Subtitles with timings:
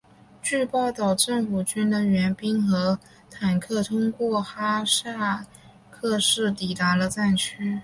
[0.41, 2.97] 据报道政府军的援兵和
[3.29, 5.45] 坦克通过哈塞
[5.91, 7.79] 克市抵达了战区。